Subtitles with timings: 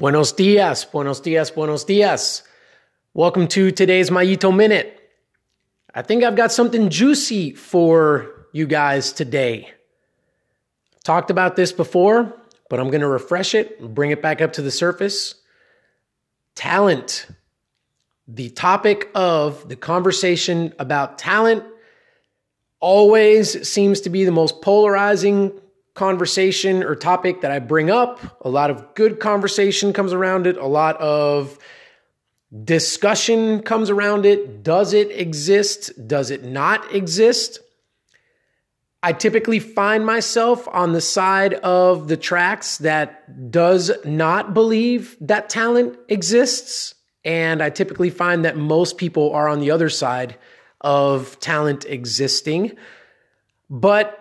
[0.00, 2.42] Buenos dias, buenos dias, buenos dias.
[3.12, 4.98] Welcome to today's Mayito Minute.
[5.94, 9.70] I think I've got something juicy for you guys today.
[11.04, 12.34] Talked about this before,
[12.70, 15.34] but I'm going to refresh it bring it back up to the surface.
[16.54, 17.26] Talent.
[18.26, 21.62] The topic of the conversation about talent
[22.80, 25.60] always seems to be the most polarizing
[26.00, 28.20] conversation or topic that I bring up.
[28.40, 31.58] A lot of good conversation comes around it, a lot of
[32.64, 34.62] discussion comes around it.
[34.62, 35.92] Does it exist?
[36.08, 37.60] Does it not exist?
[39.02, 45.50] I typically find myself on the side of the tracks that does not believe that
[45.50, 46.94] talent exists.
[47.26, 50.38] And I typically find that most people are on the other side
[50.80, 52.72] of talent existing.
[53.68, 54.19] But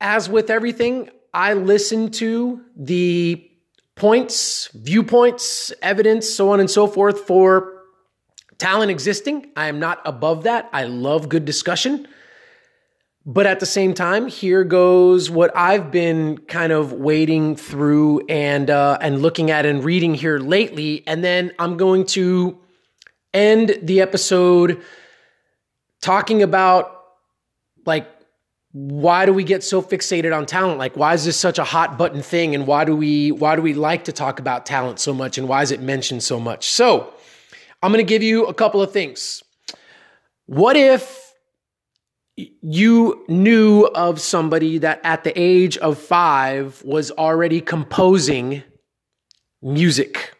[0.00, 3.50] as with everything, I listen to the
[3.96, 7.82] points, viewpoints, evidence, so on and so forth for
[8.58, 9.50] talent existing.
[9.56, 10.68] I am not above that.
[10.72, 12.06] I love good discussion.
[13.26, 18.68] But at the same time, here goes what I've been kind of wading through and
[18.68, 22.58] uh, and looking at and reading here lately, and then I'm going to
[23.32, 24.82] end the episode
[26.02, 27.02] talking about
[27.86, 28.06] like
[28.76, 30.78] why do we get so fixated on talent?
[30.78, 32.56] Like why is this such a hot button thing?
[32.56, 35.38] And why do we why do we like to talk about talent so much?
[35.38, 36.68] And why is it mentioned so much?
[36.68, 37.14] So
[37.82, 39.44] i'm going to give you a couple of things.
[40.46, 41.32] What if
[42.36, 48.64] you knew of somebody that at the age of 5 was already composing
[49.62, 50.34] music?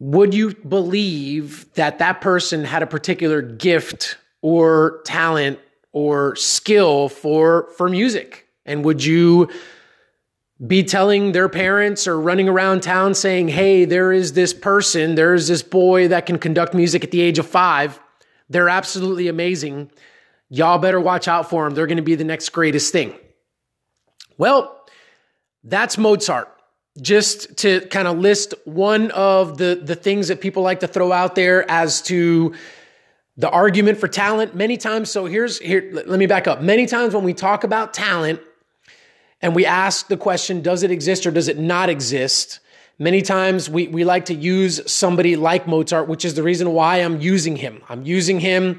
[0.00, 5.58] Would you believe that that person had a particular gift or talent
[5.92, 8.46] or skill for for music?
[8.66, 9.48] And would you
[10.66, 15.48] be telling their parents or running around town saying hey there is this person there's
[15.48, 17.98] this boy that can conduct music at the age of 5
[18.50, 19.90] they're absolutely amazing.
[20.50, 23.14] Y'all better watch out for them they're going to be the next greatest thing.
[24.36, 24.86] Well
[25.64, 26.50] that's Mozart.
[27.00, 31.12] Just to kind of list one of the the things that people like to throw
[31.12, 32.54] out there as to
[33.36, 35.10] the argument for talent many times.
[35.10, 36.62] So here's here let me back up.
[36.62, 38.40] Many times when we talk about talent
[39.42, 42.60] and we ask the question does it exist or does it not exist?
[42.96, 46.98] Many times we, we like to use somebody like mozart which is the reason why
[46.98, 47.82] i'm using him.
[47.88, 48.78] I'm using him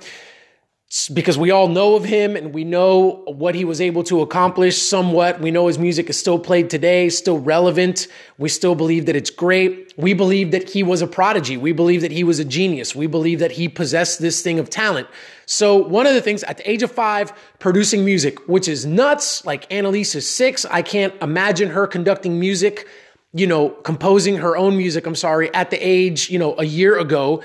[1.13, 4.79] because we all know of him and we know what he was able to accomplish
[4.81, 5.41] somewhat.
[5.41, 8.07] We know his music is still played today, still relevant.
[8.37, 9.93] We still believe that it's great.
[9.97, 11.57] We believe that he was a prodigy.
[11.57, 12.95] We believe that he was a genius.
[12.95, 15.07] We believe that he possessed this thing of talent.
[15.47, 19.43] So, one of the things at the age of five, producing music, which is nuts,
[19.45, 20.65] like Annalise is six.
[20.65, 22.87] I can't imagine her conducting music,
[23.33, 26.97] you know, composing her own music, I'm sorry, at the age, you know, a year
[26.97, 27.43] ago.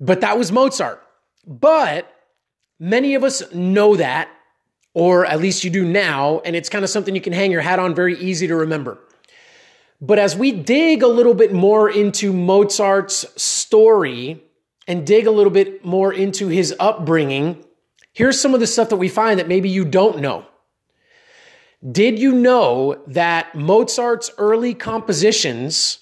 [0.00, 1.00] But that was Mozart.
[1.46, 2.10] But
[2.78, 4.28] Many of us know that,
[4.94, 7.60] or at least you do now, and it's kind of something you can hang your
[7.60, 8.98] hat on, very easy to remember.
[10.00, 14.42] But as we dig a little bit more into Mozart's story
[14.86, 17.64] and dig a little bit more into his upbringing,
[18.12, 20.44] here's some of the stuff that we find that maybe you don't know.
[21.90, 26.00] Did you know that Mozart's early compositions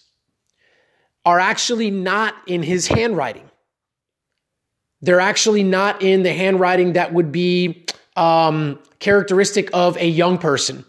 [1.24, 3.50] are actually not in his handwriting?
[5.02, 7.84] They're actually not in the handwriting that would be
[8.16, 10.84] um, characteristic of a young person.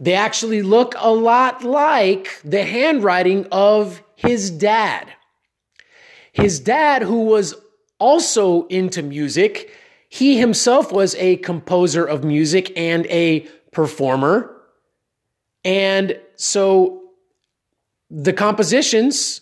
[0.00, 5.08] They actually look a lot like the handwriting of his dad.
[6.32, 7.54] His dad, who was
[8.00, 9.70] also into music,
[10.08, 14.50] he himself was a composer of music and a performer.
[15.64, 17.02] And so
[18.10, 19.40] the compositions,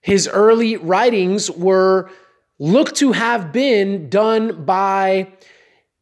[0.00, 2.10] his early writings were
[2.62, 5.32] look to have been done by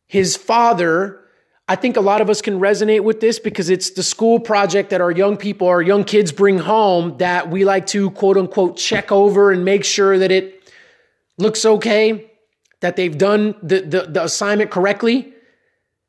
[0.07, 1.19] his father.
[1.67, 4.91] I think a lot of us can resonate with this because it's the school project
[4.91, 8.77] that our young people, our young kids bring home that we like to quote unquote
[8.77, 10.71] check over and make sure that it
[11.39, 12.31] looks okay,
[12.81, 15.33] that they've done the, the, the assignment correctly.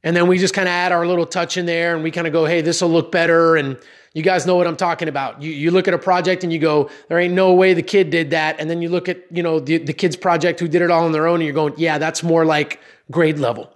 [0.04, 2.26] And then we just kind of add our little touch in there and we kind
[2.26, 3.56] of go, hey, this will look better.
[3.56, 3.78] And
[4.14, 5.42] you guys know what I'm talking about.
[5.42, 8.10] You, you look at a project and you go, there ain't no way the kid
[8.10, 8.60] did that.
[8.60, 11.06] And then you look at, you know, the, the kid's project who did it all
[11.06, 12.80] on their own and you're going, yeah, that's more like
[13.12, 13.72] grade level.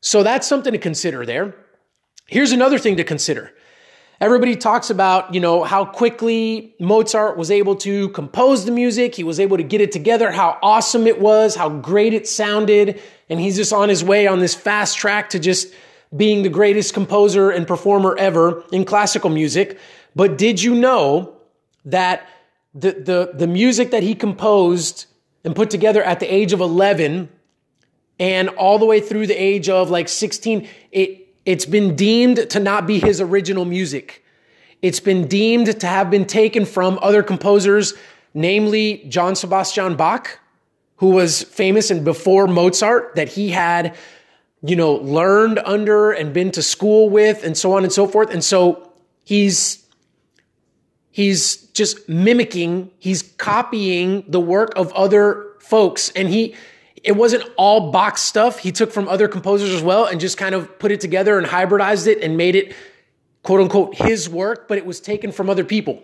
[0.00, 1.54] So that's something to consider there.
[2.26, 3.52] Here's another thing to consider.
[4.20, 9.16] Everybody talks about, you know, how quickly Mozart was able to compose the music.
[9.16, 13.02] He was able to get it together, how awesome it was, how great it sounded.
[13.32, 15.72] And he's just on his way on this fast track to just
[16.14, 19.78] being the greatest composer and performer ever in classical music.
[20.14, 21.38] But did you know
[21.86, 22.28] that
[22.74, 25.06] the, the, the music that he composed
[25.44, 27.30] and put together at the age of 11
[28.20, 32.60] and all the way through the age of like 16, it, it's been deemed to
[32.60, 34.22] not be his original music.
[34.82, 37.94] It's been deemed to have been taken from other composers,
[38.34, 40.38] namely John Sebastian Bach,
[41.02, 43.96] who was famous and before Mozart, that he had,
[44.62, 48.30] you know, learned under and been to school with and so on and so forth.
[48.30, 48.92] And so
[49.24, 49.84] he's,
[51.10, 56.10] he's just mimicking, he's copying the work of other folks.
[56.10, 56.54] And he,
[57.02, 58.60] it wasn't all Bach's stuff.
[58.60, 61.44] He took from other composers as well and just kind of put it together and
[61.44, 62.76] hybridized it and made it
[63.42, 66.00] quote unquote his work, but it was taken from other people.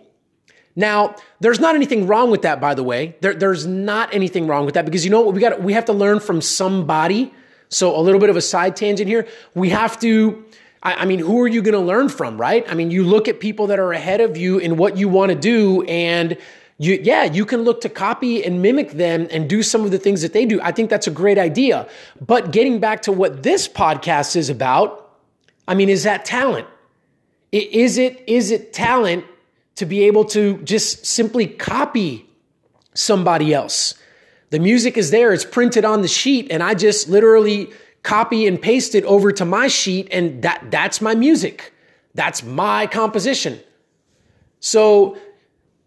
[0.75, 3.15] Now, there's not anything wrong with that, by the way.
[3.21, 5.33] There, there's not anything wrong with that because you know what?
[5.33, 7.33] We got, we have to learn from somebody.
[7.69, 9.27] So a little bit of a side tangent here.
[9.53, 10.45] We have to,
[10.81, 12.65] I, I mean, who are you going to learn from, right?
[12.69, 15.31] I mean, you look at people that are ahead of you in what you want
[15.31, 16.37] to do and
[16.77, 19.99] you, yeah, you can look to copy and mimic them and do some of the
[19.99, 20.61] things that they do.
[20.61, 21.89] I think that's a great idea.
[22.25, 25.13] But getting back to what this podcast is about,
[25.67, 26.67] I mean, is that talent?
[27.51, 29.25] Is it, is it talent
[29.79, 32.29] to be able to just simply copy
[32.93, 33.95] somebody else?
[34.51, 37.71] The music is there, it's printed on the sheet, and I just literally
[38.03, 41.73] copy and paste it over to my sheet, and that, that's my music.
[42.15, 43.59] That's my composition.
[44.59, 45.17] So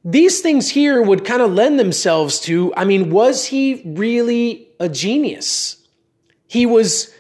[0.04, 4.88] these things here would kind of lend themselves to I mean, was he really a
[4.88, 5.76] genius?
[6.46, 7.12] He was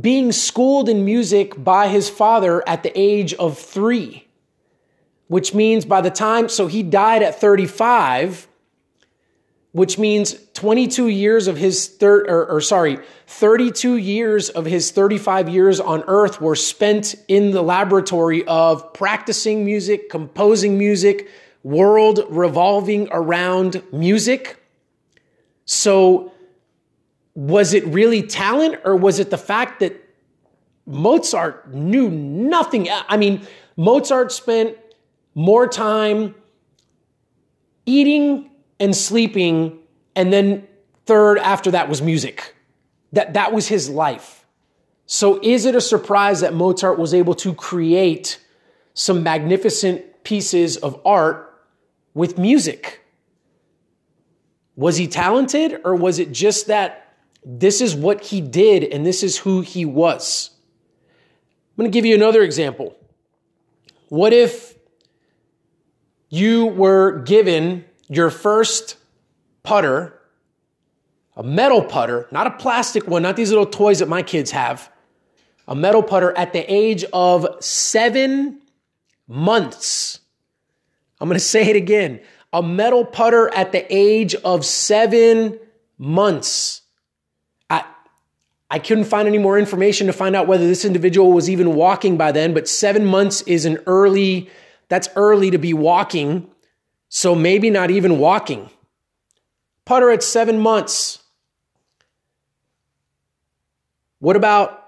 [0.00, 4.27] being schooled in music by his father at the age of three,
[5.28, 8.48] which means by the time, so he died at 35,
[9.72, 15.48] which means 22 years of his third, or, or, sorry, 32 years of his 35
[15.48, 21.28] years on earth were spent in the laboratory of practicing music, composing music,
[21.62, 24.62] world revolving around music.
[25.66, 26.32] So,
[27.34, 29.94] was it really talent or was it the fact that
[30.86, 32.88] Mozart knew nothing?
[32.90, 33.46] I mean,
[33.76, 34.76] Mozart spent
[35.38, 36.34] more time
[37.86, 38.50] eating
[38.80, 39.78] and sleeping,
[40.16, 40.66] and then
[41.06, 42.56] third after that was music.
[43.12, 44.44] That, that was his life.
[45.06, 48.44] So, is it a surprise that Mozart was able to create
[48.94, 51.56] some magnificent pieces of art
[52.14, 53.00] with music?
[54.74, 57.14] Was he talented or was it just that
[57.44, 60.50] this is what he did and this is who he was?
[61.70, 62.96] I'm going to give you another example.
[64.08, 64.77] What if
[66.28, 68.96] you were given your first
[69.62, 70.18] putter,
[71.36, 74.90] a metal putter, not a plastic one, not these little toys that my kids have,
[75.66, 78.60] a metal putter at the age of seven
[79.26, 80.20] months?
[81.20, 82.20] I'm going to say it again.
[82.52, 85.58] A metal putter at the age of seven
[85.98, 86.82] months.
[87.68, 87.84] I,
[88.70, 92.16] I couldn't find any more information to find out whether this individual was even walking
[92.16, 94.48] by then, but seven months is an early,
[94.88, 96.50] that's early to be walking.
[97.08, 98.70] So maybe not even walking.
[99.84, 101.22] Putter at seven months.
[104.18, 104.84] What about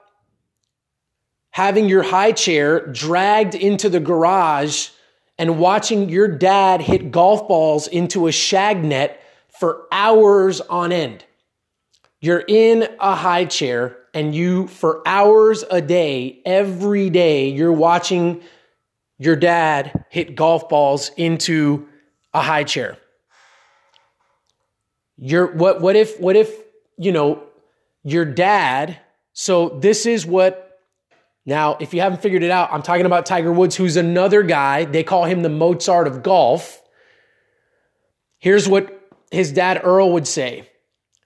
[1.50, 4.88] having your high chair dragged into the garage
[5.38, 9.22] and watching your dad hit golf balls into a shag net
[9.58, 11.24] for hours on end.
[12.20, 18.42] You're in a high chair and you, for hours a day, every day, you're watching
[19.20, 21.86] your dad hit golf balls into
[22.32, 22.96] a high chair.
[25.18, 26.50] You're, what, what if, what if,
[26.96, 27.42] you know,
[28.02, 28.98] your dad,
[29.34, 30.66] so this is what
[31.44, 34.86] now, if you haven't figured it out, I'm talking about Tiger Woods, who's another guy.
[34.86, 36.82] They call him the Mozart of golf.
[38.38, 40.70] Here's what his dad Earl would say.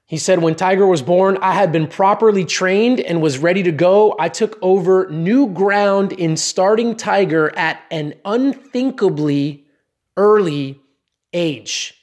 [0.07, 3.73] He said, When Tiger was born, I had been properly trained and was ready to
[3.73, 4.15] go.
[4.19, 9.65] I took over new ground in starting Tiger at an unthinkably
[10.17, 10.81] early
[11.33, 11.95] age.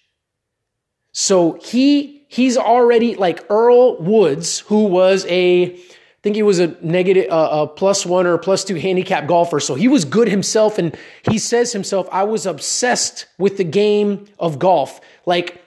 [1.11, 5.75] So he he's already like Earl Woods, who was a
[6.21, 9.59] I think he was a negative, uh, a plus one or plus two handicap golfer.
[9.59, 10.77] So he was good himself.
[10.77, 10.95] And
[11.27, 15.01] he says himself, I was obsessed with the game of golf.
[15.25, 15.60] Like,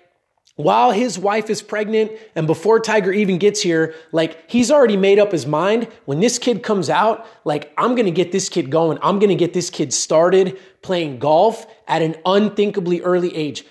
[0.57, 5.19] while his wife is pregnant and before Tiger even gets here, like he's already made
[5.19, 5.89] up his mind.
[6.05, 8.99] When this kid comes out, like I'm to get this kid going.
[9.03, 13.65] I'm to get this kid started playing golf at an unthinkably early age.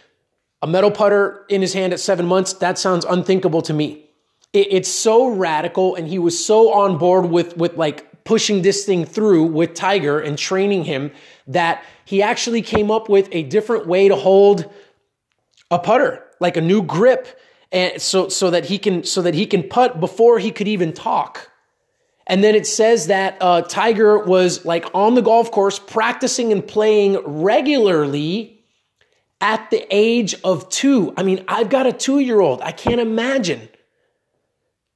[0.62, 4.04] A metal putter in his hand at seven months, that sounds unthinkable to me
[4.54, 8.86] it, it's so radical and he was so on board with with like pushing this
[8.86, 11.12] thing through with Tiger and training him
[11.48, 14.72] that he actually came up with a different way to hold
[15.70, 17.40] a putter, like a new grip,
[17.72, 20.94] and so so that he can so that he can putt before he could even
[20.94, 21.50] talk.
[22.28, 26.66] And then it says that uh, Tiger was like on the golf course practicing and
[26.66, 28.64] playing regularly
[29.42, 31.14] at the age of two.
[31.18, 32.62] I mean, I've got a two year old.
[32.62, 33.68] I can't imagine.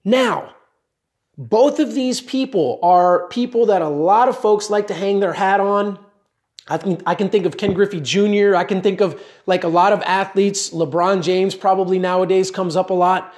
[0.05, 0.53] Now,
[1.37, 5.33] both of these people are people that a lot of folks like to hang their
[5.33, 5.99] hat on.
[6.69, 8.55] I can, I can think of Ken Griffey Jr.
[8.55, 10.71] I can think of like a lot of athletes.
[10.71, 13.33] LeBron James probably nowadays comes up a lot.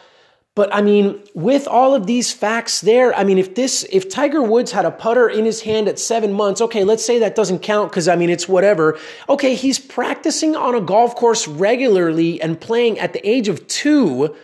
[0.56, 4.42] But I mean, with all of these facts there, I mean, if this, if Tiger
[4.42, 7.60] Woods had a putter in his hand at seven months, okay, let's say that doesn't
[7.60, 8.98] count because I mean, it's whatever.
[9.30, 14.36] Okay, he's practicing on a golf course regularly and playing at the age of two.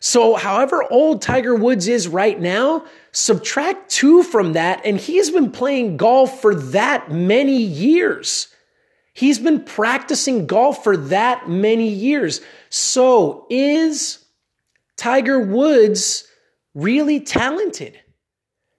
[0.00, 5.50] So, however old Tiger Woods is right now, subtract two from that, and he's been
[5.50, 8.48] playing golf for that many years.
[9.14, 12.40] He's been practicing golf for that many years.
[12.70, 14.24] So, is
[14.96, 16.28] Tiger Woods
[16.74, 17.98] really talented?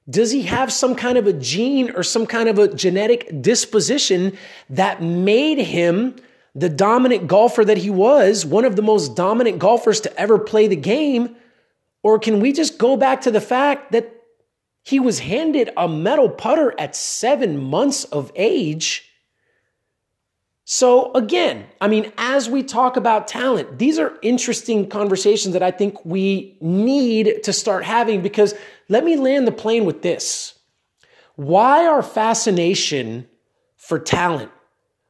[0.10, 4.38] Does he have some kind of a gene or some kind of a genetic disposition
[4.70, 6.16] that made him
[6.56, 10.68] the dominant golfer that he was, one of the most dominant golfers to ever play
[10.68, 11.36] the game?
[12.02, 14.19] Or can we just go back to the fact that
[14.84, 19.06] he was handed a metal putter at seven months of age?
[20.72, 25.72] So, again, I mean, as we talk about talent, these are interesting conversations that I
[25.72, 28.54] think we need to start having because
[28.88, 30.60] let me land the plane with this.
[31.36, 33.28] Why our fascination
[33.78, 34.52] for talent?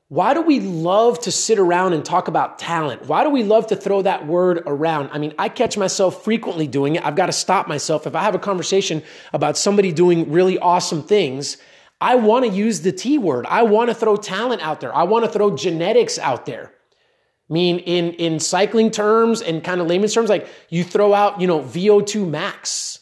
[0.10, 3.06] Why do we love to sit around and talk about talent?
[3.06, 5.12] Why do we love to throw that word around?
[5.14, 7.06] I mean, I catch myself frequently doing it.
[7.06, 8.08] I've got to stop myself.
[8.08, 11.58] If I have a conversation about somebody doing really awesome things,
[12.02, 13.46] I want to use the T word.
[13.48, 14.96] I want to throw talent out there.
[14.96, 16.74] I want to throw genetics out there.
[17.48, 21.40] I mean, in, in cycling terms and kind of layman's terms, like you throw out,
[21.40, 22.98] you know, VO2 max,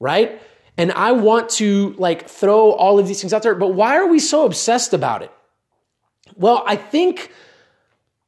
[0.00, 0.40] right?
[0.78, 3.54] And I want to like throw all of these things out there.
[3.54, 5.30] But why are we so obsessed about it?
[6.34, 7.30] Well, I think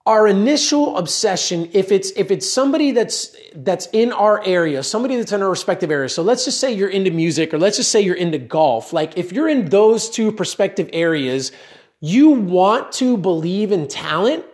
[0.09, 5.33] our initial obsession if it's if it's somebody that's that's in our area somebody that's
[5.33, 6.09] in our respective area.
[6.09, 8.95] So let's just say you're into music or let's just say you're into golf.
[8.95, 11.53] Like if you're in those two perspective areas
[12.01, 14.47] you want to believe in talent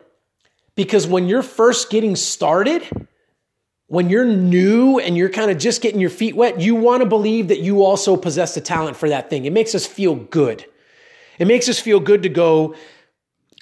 [0.75, 3.07] because when you're first getting started
[3.87, 7.09] when you're new and you're kind of just getting your feet wet you want to
[7.09, 9.45] believe that you also possess the talent for that thing.
[9.45, 10.65] It makes us feel good.
[11.39, 12.75] It makes us feel good to go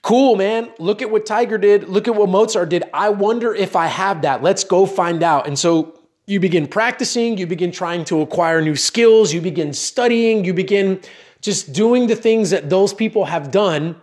[0.03, 0.73] Cool, man.
[0.79, 1.89] Look at what Tiger did.
[1.89, 2.85] Look at what Mozart did.
[2.93, 4.43] I wonder if I have that.
[4.43, 5.47] Let's go find out.
[5.47, 10.45] And so you begin practicing, you begin trying to acquire new skills, you begin studying,
[10.45, 11.01] you begin
[11.41, 13.97] just doing the things that those people have done.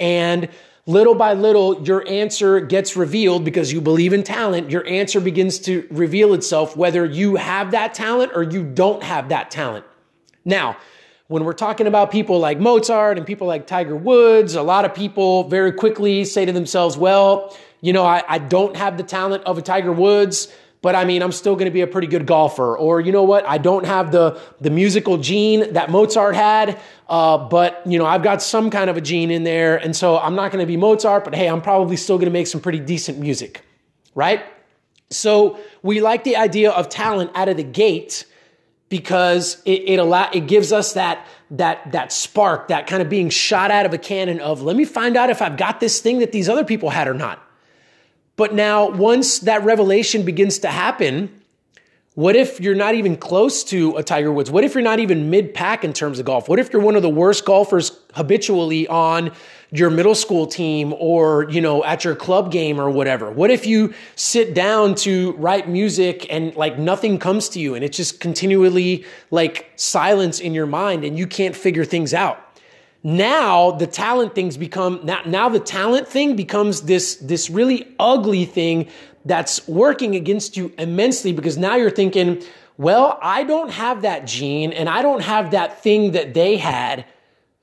[0.00, 0.48] And
[0.86, 4.70] little by little, your answer gets revealed because you believe in talent.
[4.70, 9.28] Your answer begins to reveal itself whether you have that talent or you don't have
[9.28, 9.84] that talent.
[10.44, 10.76] Now,
[11.32, 14.94] when we're talking about people like Mozart and people like Tiger Woods, a lot of
[14.94, 19.42] people very quickly say to themselves, well, you know, I, I don't have the talent
[19.44, 22.26] of a Tiger Woods, but I mean, I'm still going to be a pretty good
[22.26, 22.76] golfer.
[22.76, 23.46] Or you know what?
[23.46, 28.22] I don't have the the musical gene that Mozart had, uh, but you know, I've
[28.22, 30.76] got some kind of a gene in there, and so I'm not going to be
[30.76, 31.24] Mozart.
[31.24, 33.64] But hey, I'm probably still going to make some pretty decent music,
[34.14, 34.44] right?
[35.08, 38.26] So we like the idea of talent out of the gate
[38.92, 43.30] because it, it allow it gives us that that that spark, that kind of being
[43.30, 46.18] shot out of a cannon of let me find out if I've got this thing
[46.18, 47.42] that these other people had or not.
[48.36, 51.40] But now once that revelation begins to happen,
[52.16, 54.50] what if you're not even close to a Tiger Woods?
[54.50, 56.46] What if you're not even mid pack in terms of golf?
[56.46, 59.32] What if you're one of the worst golfers habitually on
[59.72, 63.30] your middle school team or, you know, at your club game or whatever?
[63.30, 67.82] What if you sit down to write music and like nothing comes to you and
[67.82, 72.38] it's just continually like silence in your mind and you can't figure things out?
[73.02, 78.44] Now the talent things become now, now the talent thing becomes this this really ugly
[78.44, 78.88] thing
[79.24, 82.42] that's working against you immensely because now you're thinking,
[82.76, 87.06] well, I don't have that gene and I don't have that thing that they had.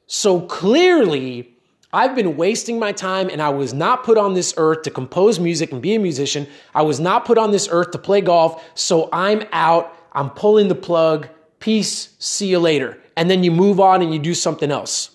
[0.08, 1.56] So clearly,
[1.92, 5.40] I've been wasting my time and I was not put on this earth to compose
[5.40, 6.48] music and be a musician.
[6.76, 8.64] I was not put on this earth to play golf.
[8.76, 9.96] So I'm out.
[10.14, 11.28] I'm pulling the plug.
[11.60, 12.16] Peace.
[12.20, 12.98] See you later.
[13.18, 15.12] And then you move on and you do something else.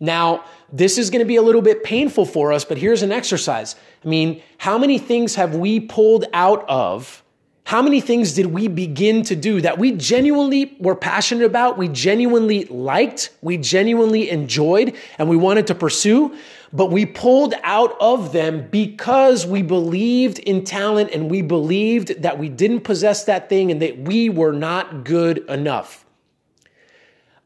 [0.00, 3.10] Now, this is going to be a little bit painful for us, but here's an
[3.10, 3.74] exercise.
[4.04, 7.22] I mean, how many things have we pulled out of?
[7.68, 11.88] How many things did we begin to do that we genuinely were passionate about, we
[11.88, 16.34] genuinely liked, we genuinely enjoyed, and we wanted to pursue,
[16.72, 22.38] but we pulled out of them because we believed in talent and we believed that
[22.38, 26.06] we didn't possess that thing and that we were not good enough.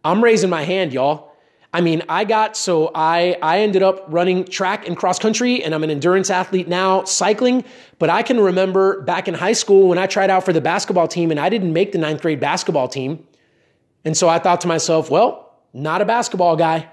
[0.04, 1.31] I'm raising my hand, y'all.
[1.74, 5.74] I mean, I got so I I ended up running track and cross country and
[5.74, 7.64] I'm an endurance athlete now, cycling,
[7.98, 11.08] but I can remember back in high school when I tried out for the basketball
[11.08, 13.26] team and I didn't make the ninth grade basketball team.
[14.04, 16.88] And so I thought to myself, well, not a basketball guy.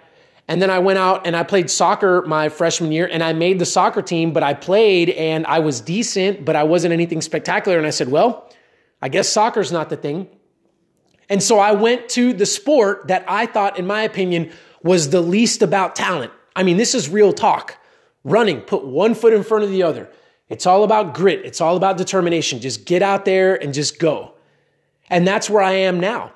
[0.48, 3.59] And then I went out and I played soccer my freshman year and I made
[3.59, 7.77] the soccer team, but I played and I was decent, but I wasn't anything spectacular.
[7.77, 8.50] And I said, well,
[9.01, 10.27] I guess soccer's not the thing.
[11.29, 14.51] And so I went to the sport that I thought, in my opinion,
[14.83, 16.31] was the least about talent.
[16.55, 17.77] I mean, this is real talk.
[18.24, 20.09] Running, put one foot in front of the other.
[20.50, 21.45] It's all about grit.
[21.45, 22.59] It's all about determination.
[22.59, 24.33] Just get out there and just go.
[25.09, 26.33] And that's where I am now.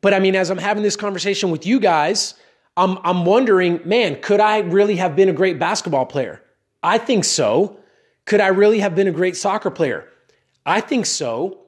[0.00, 2.34] But I mean, as I'm having this conversation with you guys,
[2.76, 6.42] I'm, I'm wondering, man, could I really have been a great basketball player?
[6.82, 7.78] I think so.
[8.24, 10.08] Could I really have been a great soccer player?
[10.64, 11.59] I think so.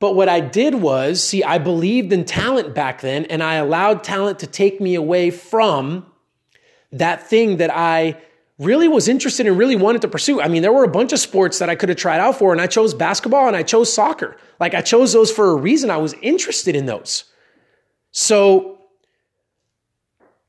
[0.00, 4.04] But what I did was, see, I believed in talent back then, and I allowed
[4.04, 6.06] talent to take me away from
[6.92, 8.16] that thing that I
[8.58, 10.40] really was interested in, really wanted to pursue.
[10.40, 12.52] I mean, there were a bunch of sports that I could have tried out for,
[12.52, 14.36] and I chose basketball and I chose soccer.
[14.60, 15.90] Like, I chose those for a reason.
[15.90, 17.24] I was interested in those.
[18.10, 18.78] So,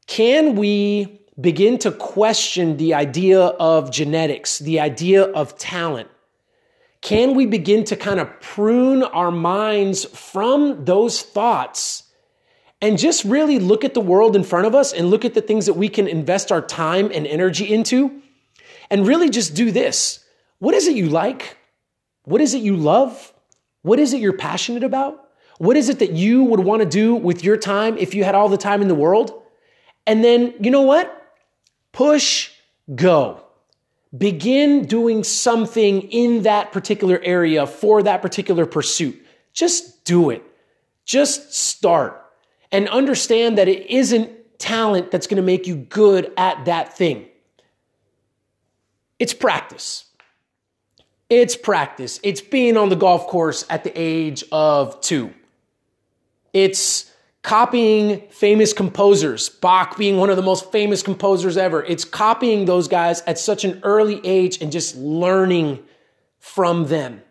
[0.07, 6.09] can we begin to question the idea of genetics, the idea of talent?
[7.01, 12.03] Can we begin to kind of prune our minds from those thoughts
[12.81, 15.41] and just really look at the world in front of us and look at the
[15.41, 18.21] things that we can invest our time and energy into
[18.89, 20.23] and really just do this?
[20.59, 21.57] What is it you like?
[22.23, 23.33] What is it you love?
[23.81, 25.25] What is it you're passionate about?
[25.57, 28.35] What is it that you would want to do with your time if you had
[28.35, 29.33] all the time in the world?
[30.05, 31.15] And then, you know what?
[31.91, 32.51] Push
[32.93, 33.43] go.
[34.17, 39.23] Begin doing something in that particular area for that particular pursuit.
[39.53, 40.43] Just do it.
[41.05, 42.23] Just start
[42.71, 47.27] and understand that it isn't talent that's going to make you good at that thing.
[49.17, 50.05] It's practice.
[51.29, 52.19] It's practice.
[52.23, 55.33] It's being on the golf course at the age of two.
[56.53, 57.08] It's
[57.41, 61.83] copying famous composers, Bach being one of the most famous composers ever.
[61.83, 65.79] It's copying those guys at such an early age and just learning
[66.39, 67.21] from them.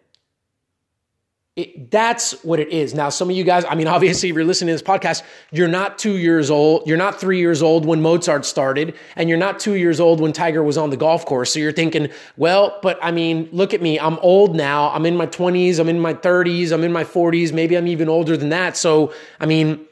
[1.57, 2.95] It, that's what it is.
[2.95, 5.67] Now, some of you guys, I mean, obviously, if you're listening to this podcast, you're
[5.67, 6.87] not two years old.
[6.87, 10.33] You're not three years old when Mozart started, and you're not two years old when
[10.33, 11.53] Tiger was on the golf course.
[11.53, 13.99] So you're thinking, well, but I mean, look at me.
[13.99, 14.91] I'm old now.
[14.91, 15.81] I'm in my 20s.
[15.81, 16.71] I'm in my 30s.
[16.71, 17.53] I'm in my 40s.
[17.53, 18.77] Maybe I'm even older than that.
[18.77, 19.88] So, I mean,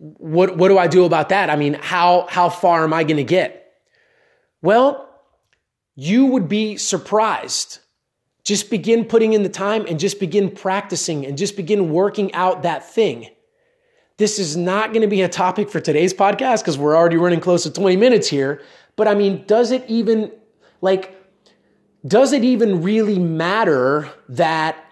[0.00, 1.50] what, what do I do about that?
[1.50, 3.74] I mean, how, how far am I going to get?
[4.62, 5.06] Well,
[5.94, 7.80] you would be surprised.
[8.42, 12.62] Just begin putting in the time and just begin practicing and just begin working out
[12.62, 13.28] that thing.
[14.16, 17.40] This is not going to be a topic for today's podcast because we're already running
[17.40, 18.62] close to 20 minutes here.
[18.96, 20.32] But I mean, does it even,
[20.80, 21.14] like,
[22.06, 24.82] does it even really matter that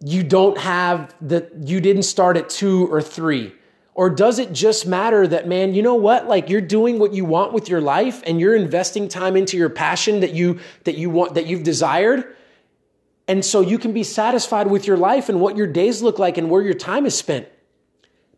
[0.00, 3.54] you don't have the, you didn't start at two or three?
[3.98, 6.28] Or does it just matter that, man, you know what?
[6.28, 9.70] Like you're doing what you want with your life and you're investing time into your
[9.70, 12.36] passion that you, that you want, that you've desired.
[13.26, 16.38] And so you can be satisfied with your life and what your days look like
[16.38, 17.48] and where your time is spent.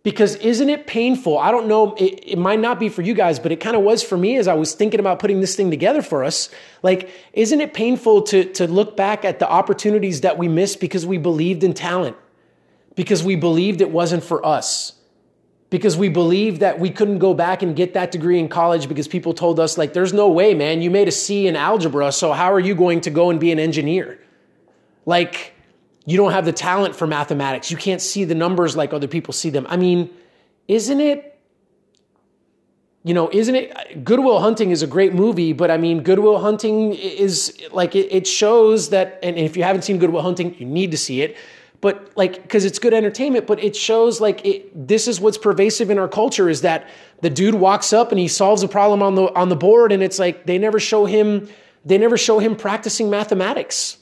[0.02, 1.36] Because isn't it painful?
[1.36, 3.82] I don't know, it, it might not be for you guys, but it kind of
[3.82, 6.48] was for me as I was thinking about putting this thing together for us.
[6.82, 11.04] Like, isn't it painful to, to look back at the opportunities that we missed because
[11.04, 12.16] we believed in talent,
[12.94, 14.94] because we believed it wasn't for us?
[15.70, 19.06] Because we believed that we couldn't go back and get that degree in college because
[19.06, 20.83] people told us like there's no way man.
[20.83, 23.52] You made a c in algebra so how are you going to go and be
[23.52, 24.18] an engineer?
[25.06, 25.54] Like
[26.06, 27.70] you don't have the talent for mathematics.
[27.70, 29.66] You can't see the numbers like other people see them.
[29.68, 30.11] I mean
[30.70, 31.30] isn't it
[33.02, 36.20] you know isn't it Good Will Hunting is a great movie but i mean Good
[36.20, 40.22] Will Hunting is like it, it shows that and if you haven't seen Good Will
[40.22, 41.37] Hunting you need to see it
[41.80, 45.90] but like because it's good entertainment but it shows like it, this is what's pervasive
[45.90, 46.88] in our culture is that
[47.22, 50.02] the dude walks up and he solves a problem on the on the board and
[50.02, 51.48] it's like they never show him
[51.84, 53.96] they never show him practicing mathematics.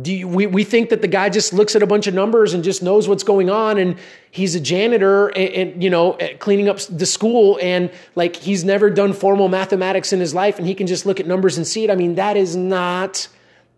[0.00, 2.54] Do you, we, we think that the guy just looks at a bunch of numbers
[2.54, 3.96] and just knows what's going on and
[4.30, 8.88] he's a janitor and, and you know cleaning up the school and like he's never
[8.88, 11.84] done formal mathematics in his life and he can just look at numbers and see
[11.84, 11.90] it.
[11.90, 13.28] I mean that is not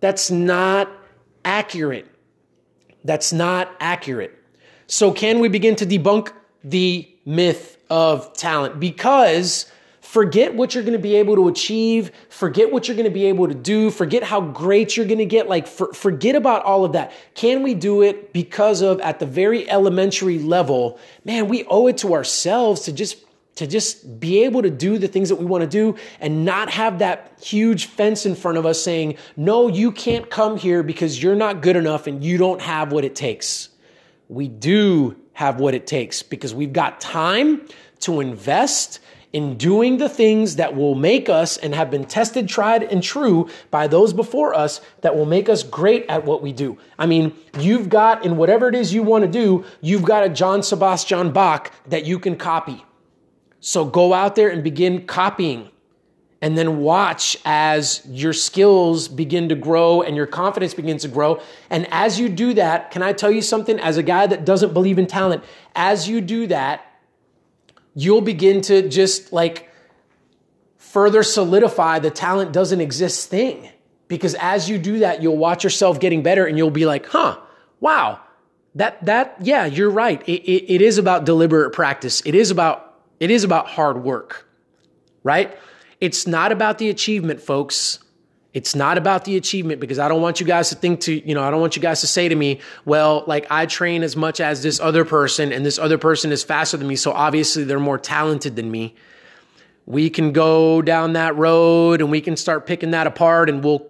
[0.00, 0.90] that's not
[1.44, 2.06] accurate
[3.04, 4.38] That's not accurate.
[4.86, 8.78] So, can we begin to debunk the myth of talent?
[8.78, 13.10] Because forget what you're going to be able to achieve, forget what you're going to
[13.10, 15.48] be able to do, forget how great you're going to get.
[15.48, 17.12] Like, for, forget about all of that.
[17.34, 21.98] Can we do it because of at the very elementary level, man, we owe it
[21.98, 23.16] to ourselves to just
[23.56, 26.70] to just be able to do the things that we want to do and not
[26.70, 31.22] have that huge fence in front of us saying, no, you can't come here because
[31.22, 33.68] you're not good enough and you don't have what it takes.
[34.28, 37.66] We do have what it takes because we've got time
[38.00, 39.00] to invest
[39.32, 43.48] in doing the things that will make us and have been tested, tried, and true
[43.70, 46.76] by those before us that will make us great at what we do.
[46.98, 50.28] I mean, you've got in whatever it is you want to do, you've got a
[50.28, 52.84] John Sebastian Bach that you can copy.
[53.64, 55.70] So go out there and begin copying
[56.40, 61.40] and then watch as your skills begin to grow and your confidence begins to grow.
[61.70, 63.78] And as you do that, can I tell you something?
[63.78, 65.44] As a guy that doesn't believe in talent,
[65.76, 66.84] as you do that,
[67.94, 69.70] you'll begin to just like
[70.76, 73.70] further solidify the talent doesn't exist thing.
[74.08, 77.38] Because as you do that, you'll watch yourself getting better and you'll be like, huh,
[77.78, 78.18] wow,
[78.74, 80.20] that, that, yeah, you're right.
[80.28, 82.22] It, it, it is about deliberate practice.
[82.26, 82.91] It is about,
[83.22, 84.48] it is about hard work,
[85.22, 85.56] right?
[86.00, 88.00] It's not about the achievement, folks.
[88.52, 91.32] It's not about the achievement because I don't want you guys to think to, you
[91.32, 94.16] know, I don't want you guys to say to me, well, like I train as
[94.16, 96.96] much as this other person and this other person is faster than me.
[96.96, 98.96] So obviously they're more talented than me.
[99.86, 103.86] We can go down that road and we can start picking that apart and we'll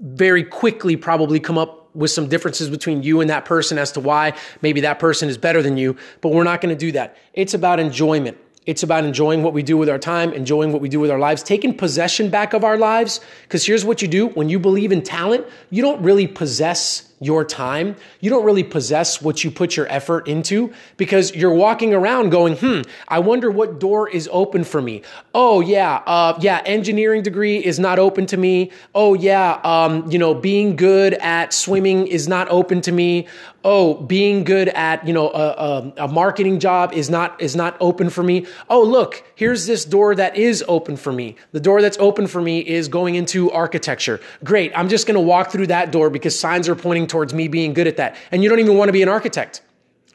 [0.00, 4.00] very quickly probably come up with some differences between you and that person as to
[4.00, 4.32] why
[4.62, 7.16] maybe that person is better than you, but we're not going to do that.
[7.34, 8.36] It's about enjoyment.
[8.66, 11.18] It's about enjoying what we do with our time, enjoying what we do with our
[11.18, 13.20] lives, taking possession back of our lives.
[13.42, 17.44] Because here's what you do when you believe in talent, you don't really possess your
[17.44, 17.96] time.
[18.20, 22.56] You don't really possess what you put your effort into because you're walking around going,
[22.56, 25.02] hmm, I wonder what door is open for me.
[25.34, 28.70] Oh, yeah, uh, yeah, engineering degree is not open to me.
[28.94, 33.26] Oh, yeah, um, you know, being good at swimming is not open to me.
[33.66, 37.78] Oh, being good at, you know, a, a, a marketing job is not, is not
[37.80, 38.46] open for me.
[38.68, 41.36] Oh, look, here's this door that is open for me.
[41.52, 44.20] The door that's open for me is going into architecture.
[44.42, 44.76] Great.
[44.76, 47.72] I'm just going to walk through that door because signs are pointing towards me being
[47.72, 48.16] good at that.
[48.30, 49.62] And you don't even want to be an architect.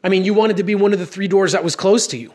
[0.02, 2.16] I mean, you wanted to be one of the three doors that was closed to
[2.16, 2.32] you.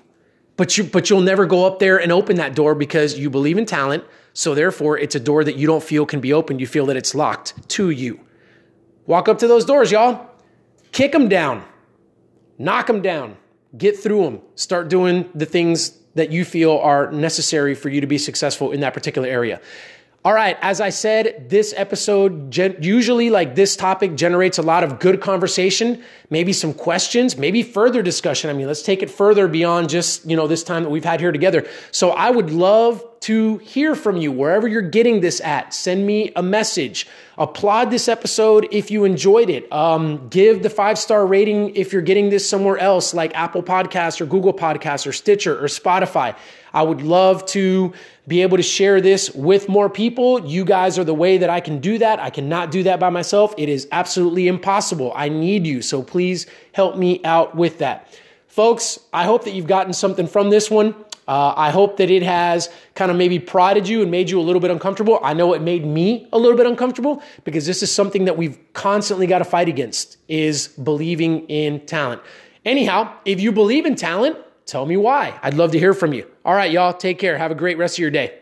[0.58, 3.58] But you but you'll never go up there and open that door because you believe
[3.58, 4.04] in talent.
[4.34, 6.62] So therefore, it's a door that you don't feel can be opened.
[6.62, 8.20] You feel that it's locked to you.
[9.06, 10.30] Walk up to those doors, y'all.
[10.92, 11.64] Kick them down.
[12.58, 13.38] Knock them down.
[13.78, 14.42] Get through them.
[14.56, 18.80] Start doing the things that you feel are necessary for you to be successful in
[18.80, 19.60] that particular area.
[20.26, 24.84] All right, as I said, this episode gen- usually like this topic generates a lot
[24.84, 28.50] of good conversation, maybe some questions, maybe further discussion.
[28.50, 31.20] I mean, let's take it further beyond just, you know, this time that we've had
[31.20, 31.68] here together.
[31.92, 35.74] So I would love to hear from you wherever you're getting this at.
[35.74, 37.08] Send me a message.
[37.38, 39.72] Applaud this episode if you enjoyed it.
[39.74, 44.22] Um, give the five star rating if you're getting this somewhere else, like Apple Podcasts
[44.22, 46.36] or Google Podcasts or Stitcher or Spotify.
[46.72, 47.94] I would love to
[48.28, 50.46] be able to share this with more people.
[50.46, 52.20] You guys are the way that I can do that.
[52.20, 53.54] I cannot do that by myself.
[53.58, 55.14] It is absolutely impossible.
[55.16, 55.82] I need you.
[55.82, 58.18] So please help me out with that.
[58.48, 60.96] Folks, I hope that you've gotten something from this one.
[61.28, 64.46] Uh, I hope that it has kind of maybe prodded you and made you a
[64.48, 65.20] little bit uncomfortable.
[65.22, 68.58] I know it made me a little bit uncomfortable because this is something that we've
[68.72, 72.22] constantly got to fight against is believing in talent.
[72.64, 75.38] Anyhow, if you believe in talent, tell me why.
[75.44, 76.26] I'd love to hear from you.
[76.46, 77.38] All right, y'all, take care.
[77.38, 78.40] Have a great rest of your day.